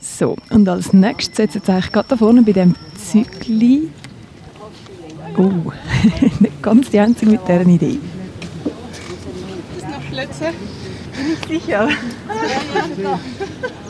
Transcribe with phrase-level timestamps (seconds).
[0.00, 3.90] So, und als nächstes setzt jetzt eigentlich gerade da vorne bei dem Zügli.
[5.36, 5.50] Oh,
[6.40, 7.98] nicht ganz die Einzige mit dieser Idee.
[9.76, 10.52] Ist noch Plätze?
[11.12, 11.88] Bin ich sicher.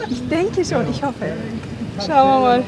[0.08, 1.32] Ich denke schon, ich hoffe.
[1.98, 2.64] Schauen wir mal.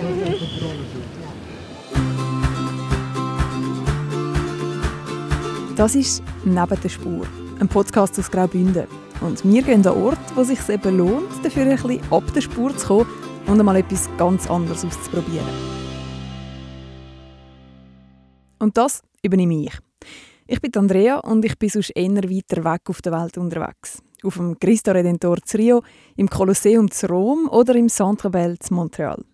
[5.78, 7.24] Das ist «Neben der Spur»,
[7.60, 8.88] ein Podcast aus Graubünden.
[9.20, 12.40] Und wir gehen an Ort, wo es sich eben lohnt, dafür ein bisschen ab der
[12.40, 13.06] Spur zu kommen
[13.46, 15.46] und einmal etwas ganz anderes auszuprobieren.
[18.58, 19.78] Und das übernehme ich.
[20.48, 24.02] Ich bin Andrea und ich bin sonst eher weiter weg auf der Welt unterwegs.
[24.24, 25.84] Auf dem Cristo Redentor zu Rio,
[26.16, 29.24] im Kolosseum zu Rom oder im Centre Bell zu Montreal.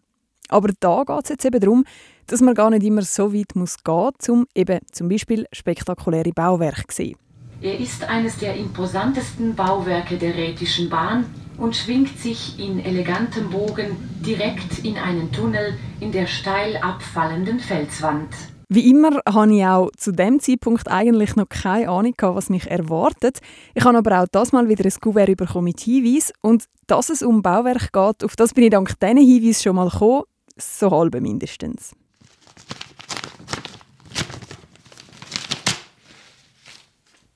[0.51, 1.85] Aber da geht es jetzt eben darum,
[2.27, 6.33] dass man gar nicht immer so weit muss gehen muss, um eben zum Beispiel spektakuläre
[6.33, 7.17] Bauwerke zu sehen.
[7.61, 11.25] Er ist eines der imposantesten Bauwerke der Rätischen Bahn
[11.57, 18.29] und schwingt sich in elegantem Bogen direkt in einen Tunnel in der steil abfallenden Felswand.
[18.69, 23.39] Wie immer hatte ich auch zu dem Zeitpunkt eigentlich noch keine Ahnung, was mich erwartet.
[23.75, 27.23] Ich habe aber auch das mal wieder ein Kuvert bekommen mit Hinweis und dass es
[27.23, 30.25] um Bauwerk geht, auf das bin ich dank diesen Hinweisen schon mal gekommen,
[30.57, 31.93] so halb mindestens.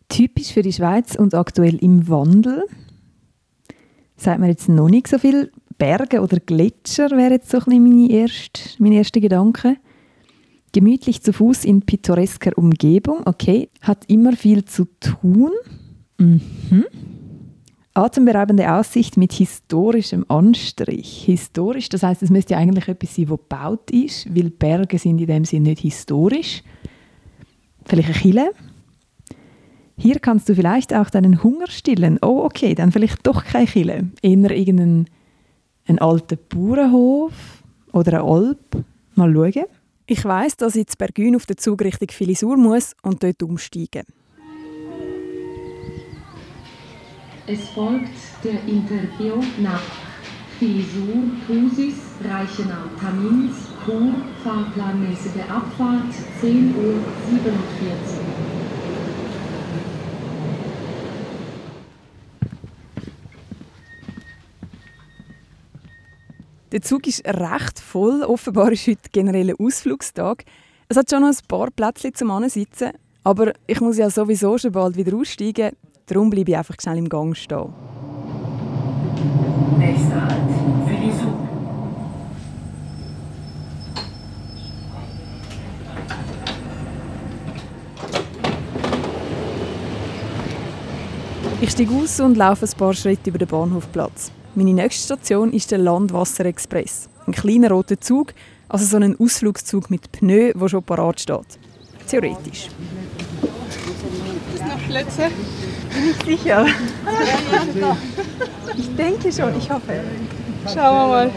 [0.08, 2.64] Typisch für die Schweiz und aktuell im Wandel.
[4.16, 5.52] Sagt mir jetzt noch nicht so viel.
[5.78, 9.76] Berge oder Gletscher wäre jetzt so ein bisschen meine erste, mein erster Gedanke.
[10.72, 13.68] Gemütlich zu Fuß in pittoresker Umgebung, okay.
[13.80, 15.52] Hat immer viel zu tun.
[16.18, 16.84] Mhm.
[17.94, 21.24] Atemberaubende Aussicht mit historischem Anstrich.
[21.24, 25.20] Historisch, das heißt, es müsste ja eigentlich etwas sein, das gebaut ist, weil Berge sind
[25.20, 26.62] in dem Sinne nicht historisch.
[27.86, 28.50] Vielleicht eine Kille.
[30.00, 32.18] Hier kannst du vielleicht auch deinen Hunger stillen.
[32.22, 34.08] Oh, okay, dann vielleicht doch keine Kille.
[34.22, 35.06] Eher irgendein
[35.88, 37.32] ein alter Bauernhof
[37.92, 38.84] oder eine Alp.
[39.16, 39.64] Mal schauen.
[40.06, 44.04] Ich weiss, dass ich zu Bergün auf den Zug Richtung Filisur muss und dort umsteigen.
[47.46, 48.10] Es folgt
[48.44, 49.82] der Interview nach
[50.58, 54.14] Filisur, Husis, Reichenau, Tamins, Chur,
[54.44, 58.37] fahrplanmäßige Abfahrt 10.47 Uhr.
[66.70, 68.22] Der Zug ist recht voll.
[68.22, 70.44] Offenbar ist heute generell ein Ausflugstag.
[70.88, 72.90] Es hat schon noch ein paar Plätze zum Ansitzen,
[73.24, 75.72] aber ich muss ja sowieso schon bald wieder aussteigen.
[76.06, 77.72] Darum bleibe ich einfach schnell im Gang stehen.
[79.78, 80.38] Nächster Halt.
[91.60, 94.30] Ich steige aus und laufe ein paar Schritte über den Bahnhofplatz.
[94.54, 97.08] Meine nächste Station ist der Landwasserexpress.
[97.26, 98.32] Ein kleiner roter Zug,
[98.68, 101.58] also so ein Ausflugszug mit Pneu, der schon parat steht.
[102.08, 102.68] Theoretisch.
[104.54, 105.30] Ist noch Plätze?
[105.92, 106.66] Bin ich sicher.
[108.76, 110.02] Ich denke schon, ich hoffe.
[110.66, 111.30] Schauen wir mal.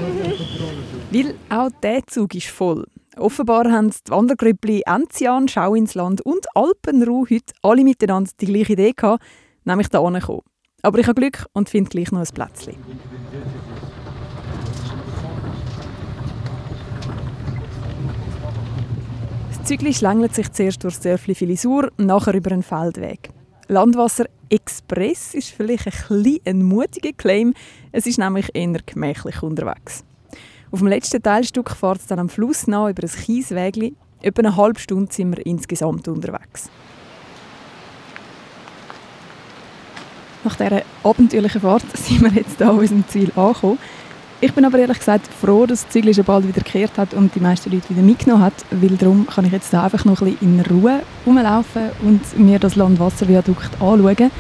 [1.12, 2.86] Weil auch dieser Zug ist voll.
[3.18, 8.74] Offenbar haben die Wandergrüppli Enzian, Schau ins Land und Alpenruh heute alle miteinander die gleiche
[8.74, 9.24] Idee gehabt,
[9.66, 10.42] nämlich da kommen.
[10.82, 12.76] Aber ich habe Glück und finde gleich noch ein Plätzchen.
[19.50, 23.30] Das Zügli schlängelt sich zuerst durch das Dörfli Filisur, nachher über einen Feldweg.
[23.68, 25.94] Landwasser Express ist vielleicht ein,
[26.24, 27.54] bisschen ein mutiger Claim.
[27.92, 30.04] Es ist nämlich eher gemächlich unterwegs.
[30.72, 33.94] Auf dem letzten Teilstück fährt es dann am Fluss nach über ein Kieswägli.
[34.22, 36.70] Etwa eine halbe Stunde sind wir insgesamt unterwegs.
[40.44, 43.78] Nach dieser abenteuerlichen Fahrt sind wir jetzt hier an unserem Ziel angekommen.
[44.44, 47.36] Ich bin aber ehrlich gesagt froh, dass das Zügel schon bald wieder gekehrt hat und
[47.36, 50.60] die meisten Leute wieder mitgenommen hat, weil darum kann ich jetzt einfach noch ein bisschen
[50.60, 54.32] in Ruhe rumlaufen und mir das Landwasserviadukt anschauen.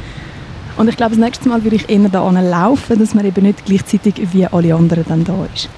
[0.78, 3.64] Und ich glaube, das nächste Mal würde ich eher da laufen, dass man eben nicht
[3.64, 5.70] gleichzeitig wie alle anderen dann da ist.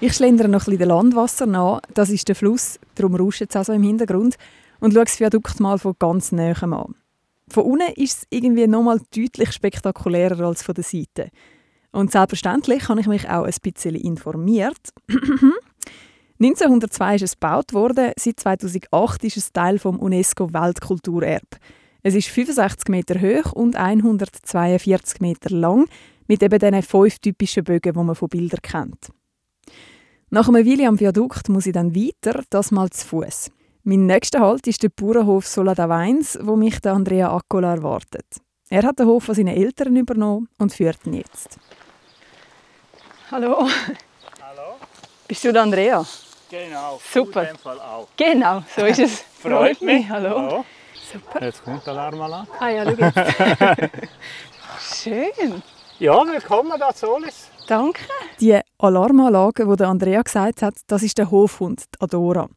[0.00, 1.80] Ich schlendere noch ein bisschen den Landwasser nach.
[1.94, 4.34] Das ist der Fluss, darum rauscht es also im Hintergrund.
[4.82, 6.96] Und schaue das Viadukt mal von ganz nahem an.
[7.48, 11.30] Von unten ist es irgendwie nochmal deutlich spektakulärer als von der Seite.
[11.92, 14.88] Und selbstverständlich habe ich mich auch ein bisschen informiert.
[16.40, 21.58] 1902 ist es gebaut worden, seit 2008 ist es Teil vom UNESCO Weltkulturerbe.
[22.02, 25.86] Es ist 65 Meter hoch und 142 Meter lang,
[26.26, 29.10] mit eben diesen fünf typischen Bögen, die man von Bildern kennt.
[30.30, 33.52] Nach einem Weile am Viadukt muss ich dann weiter, das mal zu Fuß.
[33.84, 38.26] Mein nächster Halt ist der Bauernhof Soladaweins, wo mich der Andrea Accola erwartet.
[38.70, 41.58] Er hat den Hof von seinen Eltern übernommen und führt ihn jetzt.
[43.32, 43.66] Hallo.
[44.40, 44.76] Hallo?
[45.26, 46.04] Bist du der Andrea?
[46.48, 47.00] Genau.
[47.12, 47.42] Super.
[47.42, 48.06] In dem Fall auch.
[48.16, 49.24] Genau, so ist es.
[49.40, 50.08] Freut mich.
[50.08, 50.38] Hallo.
[50.38, 50.64] Hallo.
[51.12, 51.44] Super.
[51.44, 52.48] Jetzt kommt der Alarmanlage.
[52.60, 53.90] Ah ja, schau jetzt.
[55.02, 55.62] Schön.
[55.98, 57.48] Ja, willkommen da Solis.
[57.66, 58.02] Danke.
[58.38, 62.48] Die Alarmanlage, die der Andrea gesagt hat, das ist der Hofhund, Adora.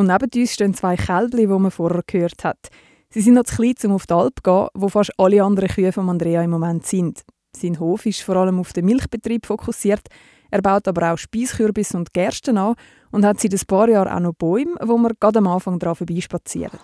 [0.00, 2.70] Und neben uns stehen zwei Kälbli, die man vorher gehört hat.
[3.10, 5.68] Sie sind noch zu klein, um auf die Alp zu gehen, wo fast alle anderen
[5.68, 7.20] Kühe von Andrea im Moment sind.
[7.54, 10.08] Sein Hof ist vor allem auf den Milchbetrieb fokussiert.
[10.50, 12.76] Er baut aber auch Speiskürbis und Gersten an
[13.10, 15.96] und hat seit ein paar Jahren auch noch Bäume, wo man gerade am Anfang daran
[15.96, 16.80] vorbeispazieren.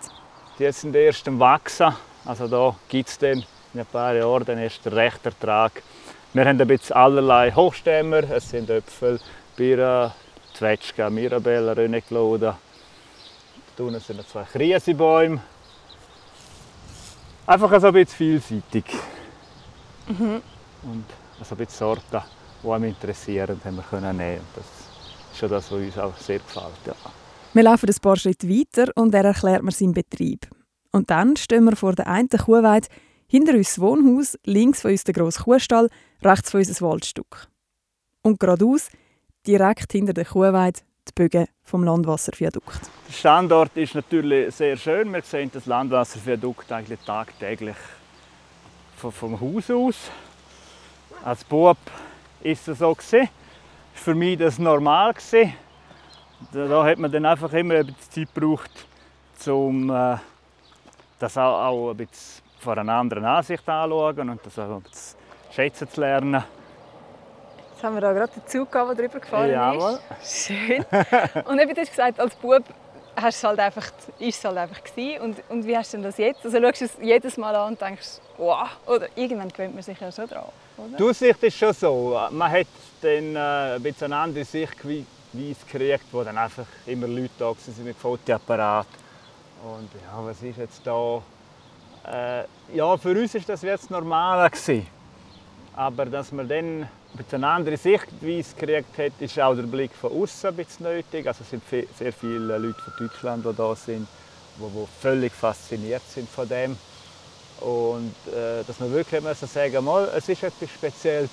[0.59, 1.95] Die sind erst am Wachsen.
[2.27, 3.43] Also da gibt es dann
[3.73, 5.83] in ein paar Jahren den ersten rechten Ertrag.
[6.35, 8.31] Wir haben ein bisschen allerlei Hochstämmer.
[8.31, 9.19] Es sind Äpfel,
[9.57, 10.13] Birnen,
[10.53, 12.57] Zwetschgen, Mirabellen, Rönneklode.
[13.77, 15.41] Da unten sind noch zwei Krisebäume.
[17.47, 18.85] Einfach so ein bisschen vielseitig.
[20.09, 21.05] Und
[21.39, 22.23] also ein bisschen Sorten,
[22.63, 24.41] die einem interessieren, haben wir können nehmen.
[24.55, 26.73] Das ist schon das, was uns auch sehr gefällt.
[26.87, 26.95] Ja.
[27.53, 30.49] Wir laufen ein paar Schritte weiter und er erklärt mir seinen Betrieb.
[30.93, 32.89] Und dann stehen wir vor der einen Kuhweide,
[33.27, 35.91] hinter uns das Wohnhaus, links von uns der grosse Kuhstall,
[36.23, 37.49] rechts von uns ein Waldstück.
[38.23, 38.89] Und geradeaus,
[39.47, 42.81] direkt hinter der Kuhweide, die Bögen vom Landwasserviadukt.
[43.09, 45.13] Der Standort ist natürlich sehr schön.
[45.13, 47.77] Wir sehen das Landwasserviadukt eigentlich tagtäglich
[48.97, 50.11] vom, Haus aus.
[51.25, 51.79] Als Bub
[52.43, 53.29] ist es so gewesen.
[53.95, 55.55] Für mich das normal gewesen.
[56.53, 58.87] Da, da hat man dann einfach immer ein bisschen Zeit gebraucht,
[59.47, 60.17] um äh,
[61.19, 65.19] das auch, auch ein bisschen von einer anderen Ansicht anzuschauen und das auch ein bisschen
[65.51, 66.45] schätzen zu lernen.
[67.87, 70.01] Haben wir da gerade den Zug, gehabt, der drüber gefahren Jawohl.
[70.21, 70.49] ist.
[70.49, 70.85] Schön.
[71.45, 72.65] Und eben, du hast gesagt, als Bub
[73.15, 73.87] hast es halt einfach,
[74.19, 75.21] ist es halt einfach gewesen.
[75.21, 76.45] Und, und wie hast du denn das jetzt?
[76.45, 78.67] Also schaust du es jedes Mal an und denkst, wow.
[78.87, 80.47] Oder irgendwann gewöhnt man sich ja schon dran,
[80.77, 80.97] oder?
[80.97, 82.21] Die Aussicht ist schon so.
[82.33, 82.67] Man hat
[83.03, 87.85] dann äh, ein bisschen eine andere Sichtweise gekriegt, wo dann einfach immer Leute da waren
[87.85, 88.89] mit Fotoapparat.
[89.63, 91.23] Und ja, was ist jetzt da?
[92.05, 94.51] Äh, ja, für uns war das jetzt normal.
[94.51, 94.89] Gewesen.
[95.77, 96.89] Aber dass man dann
[97.33, 101.27] eine andere Sichtweise gekriegt hat, ist auch der Blick von außen ein bisschen nötig.
[101.27, 104.07] Also es sind sehr viele Leute von Deutschland, die da sind,
[104.57, 106.77] die, die völlig fasziniert sind von dem.
[107.61, 111.31] Und äh, dass man wirklich müssen sagen mal, es ist etwas Spezielles.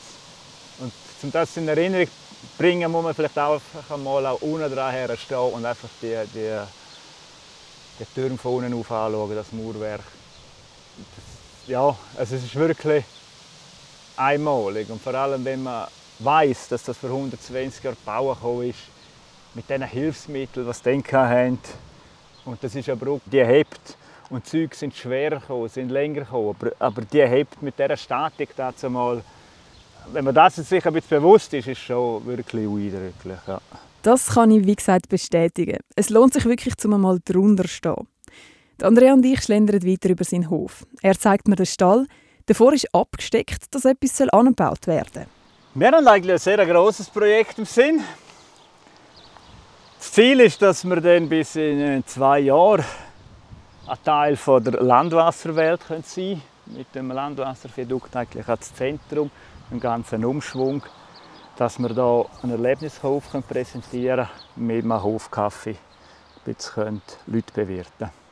[0.79, 0.91] Und
[1.21, 3.61] um das in Erinnerung zu bringen, muss man vielleicht auch
[3.97, 6.59] mal auch unten dran stehen und einfach die, die,
[7.99, 10.01] die Türme von unten auf anschauen, das Mauerwerk.
[10.97, 13.03] Das, ja, also es ist wirklich
[14.17, 14.89] einmalig.
[14.89, 15.87] Und vor allem, wenn man
[16.19, 18.79] weiß, dass das vor 120 Jahren gebaut ist,
[19.55, 21.59] mit diesen Hilfsmitteln, die sie hatten.
[22.45, 23.97] Und das ist eine Brücke, die hebt.
[24.29, 26.55] Und die Züge sind schwerer gekommen, sind länger gekommen.
[26.59, 29.21] Aber, aber die hebt mit dieser Statik dazu mal.
[30.11, 33.39] Wenn man das sich ein bisschen bewusst ist, ist es schon wirklich eindrücklich.
[33.47, 33.61] Ja.
[34.01, 35.77] Das kann ich, wie gesagt, bestätigen.
[35.95, 38.07] Es lohnt sich wirklich, zum einmal drunter zu stehen.
[38.81, 40.85] Andrea und ich schlendern weiter über seinen Hof.
[41.01, 42.05] Er zeigt mir den Stall.
[42.45, 45.25] Davor ist abgesteckt, dass etwas angebaut werden soll.
[45.75, 48.03] Wir haben eigentlich ein sehr grosses Projekt im Sinn.
[49.97, 52.83] Das Ziel ist, dass wir dann bis in zwei Jahren
[53.87, 56.41] ein Teil der Landwasserwelt sein können.
[56.65, 59.31] Mit dem Landwasserviadukt eigentlich als Zentrum,
[59.71, 60.83] einen ganzen Umschwung,
[61.57, 65.77] dass wir hier einen Erlebnishof präsentieren können, mit einem Hofkaffee
[66.45, 68.22] bisschen Leute bewirten können.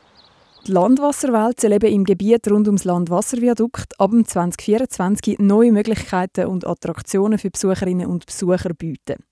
[0.64, 6.64] Die Landwasserwelt soll eben im Gebiet rund ums Landwasserviadukt ab dem 2024 neue Möglichkeiten und
[6.64, 9.24] Attraktionen für Besucherinnen und Besucher bieten.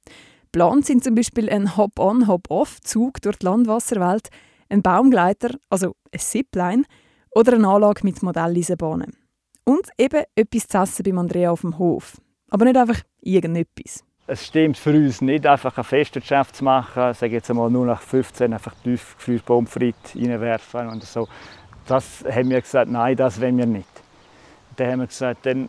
[0.51, 4.27] Geplant sind zum Beispiel ein Hop-on, Hop-off-Zug durch die Landwasserwelt,
[4.69, 6.83] ein Baumgleiter, also ein Zipline,
[7.31, 9.17] oder eine Anlage mit Modelleisenbahnen.
[9.65, 12.17] Und eben etwas zu essen beim Andrea auf dem Hof.
[12.49, 14.03] Aber nicht einfach irgendetwas.
[14.33, 18.01] Es stimmt für uns nicht, einfach eine Festwirtschaft zu machen, sage jetzt einmal nur nach
[18.01, 21.27] 15 einfach tiefgefriertes Pommes frites reinwerfen und so.
[21.89, 23.89] Das haben wir gesagt, nein, das wollen wir nicht.
[24.77, 25.69] Dann haben wir gesagt, dann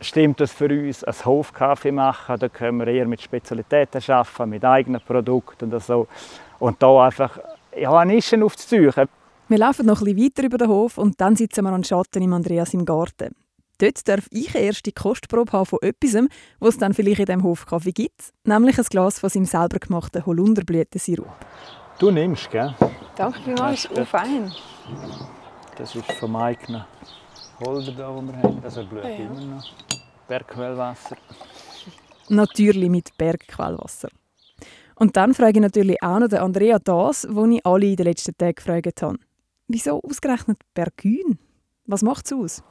[0.00, 4.64] stimmt das für uns, einen Hofkaffee machen, da können wir eher mit Spezialitäten arbeiten, mit
[4.64, 6.08] eigenen Produkten und so.
[6.58, 7.38] Und da einfach
[7.76, 8.92] ja, eine Nische aufzuziehen.
[9.46, 12.24] Wir laufen noch ein bisschen weiter über den Hof und dann sitzen wir an Schatten
[12.24, 13.36] im Andreas im Garten.
[13.80, 16.14] Dort darf ich eine erste Kostprobe haben von etwas,
[16.58, 20.26] was es dann vielleicht in diesem Hofkaffee gibt, nämlich ein Glas von seinem selber gemachten
[20.26, 21.26] Holunderblütensirup.
[21.98, 22.74] Du nimmst, gell?
[23.16, 24.52] Danke vielmals, Ja, oh, fein.
[25.78, 26.84] Das ist vom eigenen
[27.58, 28.62] Holder, da, wo wir haben.
[28.62, 29.10] Also blüht Ja.
[29.10, 29.64] immer noch.
[30.28, 31.16] Bergquellwasser.
[32.28, 34.10] Natürlich mit Bergquellwasser.
[34.94, 38.36] Und dann frage ich natürlich auch noch Andrea das, was ich alle in den letzten
[38.36, 39.16] Tagen gefragt habe.
[39.68, 41.38] Wieso ausgerechnet Bergün?
[41.86, 42.62] Was macht es aus?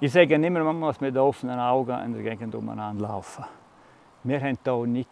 [0.00, 3.44] Ich sage immer, man muss mit offenen Augen in der Gegend umeinander laufen.
[4.24, 5.08] Wir haben hier nicht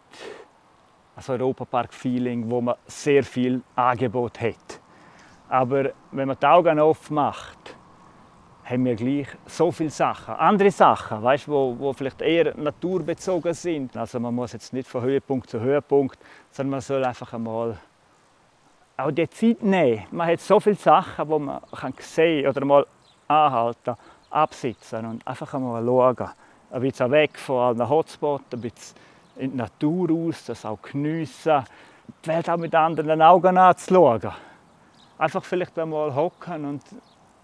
[1.15, 4.81] ein Europapark-Feeling, wo man sehr viel Angebot hat.
[5.47, 7.77] Aber wenn man die Augen offen macht,
[8.65, 10.35] haben wir gleich so viele Sachen.
[10.35, 13.95] Andere Sachen, weißt, wo, wo vielleicht eher naturbezogen sind.
[13.95, 16.19] Also man muss jetzt nicht von Höhepunkt zu Höhepunkt,
[16.51, 17.77] sondern man soll einfach einmal
[18.97, 20.03] auch die Zeit nehmen.
[20.11, 22.85] Man hat so viele Sachen, die man kann sehen oder mal
[23.27, 23.95] anhalten,
[24.33, 26.29] absitzen und einfach einmal schauen.
[26.71, 28.95] Ein bisschen weg von allen Hotspots, ein bisschen
[29.37, 31.63] in die Natur raus, das auch geniessen,
[32.23, 34.31] die Welt auch mit anderen Augen anzuschauen.
[35.17, 36.81] Einfach vielleicht einmal hocken und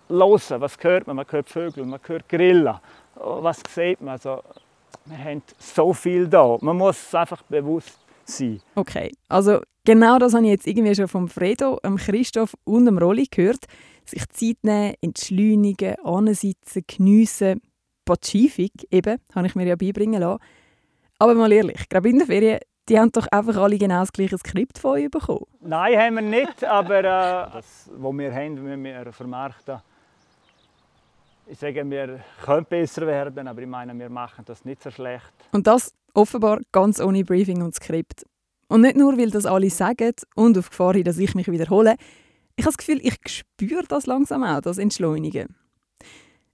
[0.09, 1.15] hören, was hört man?
[1.17, 2.75] Man hört Vögel, man hört Grillen.
[3.15, 4.13] Was sieht man?
[4.13, 4.41] Also,
[5.05, 6.57] wir haben so viel da.
[6.61, 8.61] Man muss es einfach bewusst sein.
[8.75, 13.27] Okay, also genau das habe ich jetzt irgendwie schon vom Fredo, Christoph und dem Rolli
[13.29, 13.65] gehört.
[14.09, 17.61] Sich Zeit nehmen, entschleunigen, ansitzen, geniessen.
[18.05, 20.41] Pazifik eben, habe ich mir ja beibringen lassen.
[21.19, 24.37] Aber mal ehrlich, gerade in der Ferien, die haben doch einfach alle genau das gleiche
[24.37, 25.45] Skript von euch bekommen.
[25.61, 27.03] Nein, haben wir nicht, aber äh,
[27.53, 29.79] das, was wir haben, müssen wir vermarkten.
[31.45, 35.31] Ich sage, wir können besser werden, aber ich meine, wir machen das nicht so schlecht.
[35.51, 38.25] Und das offenbar ganz ohne Briefing und Skript.
[38.67, 41.95] Und nicht nur, weil das alle sagen und auf Gefahr hin, dass ich mich wiederhole.
[42.59, 45.55] Ich habe das Gefühl, ich spüre das langsam auch, das Entschleunigen.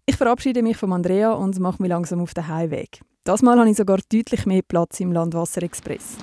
[0.06, 3.02] Ich verabschiede mich von Andrea und mache mich langsam auf den Heimweg.
[3.24, 6.18] Das Mal habe ich sogar deutlich mehr Platz im Landwasserexpress.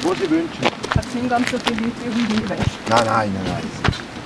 [0.00, 0.64] Wo Sie wünschen.
[0.98, 2.58] Es sind ganz so viele Leute wie auf dem Hinweg.
[2.88, 3.64] Nein, nein, nein, nein.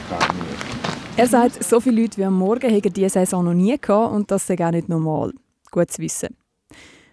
[0.09, 1.17] Gar nicht.
[1.17, 4.31] Er sagt, so viele Leute wie am Morgen hätten diese Saison noch nie gehabt und
[4.31, 5.33] das sei auch nicht normal.
[5.73, 6.37] Gut zu wissen.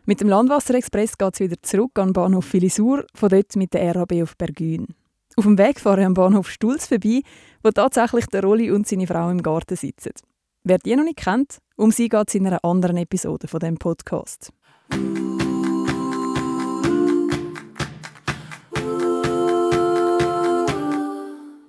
[0.06, 3.96] Mit dem Landwasserexpress geht es wieder zurück an den Bahnhof Filisur, von dort mit der
[3.96, 4.90] RAB auf Bergün.
[5.38, 7.22] Auf dem Weg fahre ich am Bahnhof Stulz vorbei,
[7.64, 10.12] wo tatsächlich der Rolli und seine Frau im Garten sitzen.
[10.64, 13.78] Wer die noch nicht kennt, um sie geht es in einer anderen Episode von dem
[13.78, 14.52] Podcast.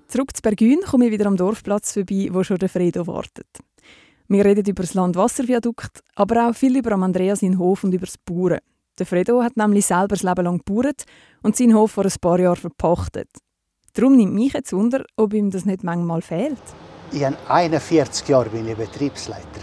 [0.09, 3.47] Zurück zu Bergün komme ich wieder am Dorfplatz vorbei, wo schon der Fredo wartet.
[4.27, 8.19] Wir reden über das Landwasserviadukt, aber auch viel über Andrea seinen Hof und über das
[8.19, 8.59] Bauern.
[8.99, 11.05] Der Fredo hat nämlich selber das Leben lang gebaut
[11.43, 13.29] und seinen Hof vor ein paar Jahren verpachtet.
[13.95, 16.59] Darum nimmt mich jetzt wunder, ob ihm das nicht manchmal fehlt.
[17.11, 19.63] Ich habe 41 Jahre bin ich Betriebsleiter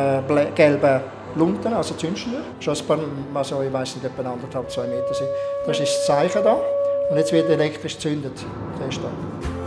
[0.55, 1.01] gelben
[1.37, 2.41] Lunten, also Zündschnur.
[2.67, 2.99] Ein paar,
[3.35, 5.29] also ich weiß nicht, etwa anderthalb, zwei Meter sind.
[5.67, 6.59] Das ist das Zeichen da.
[7.11, 8.33] Und jetzt wird elektrisch gezündet.
[8.83, 9.58] Siehst du.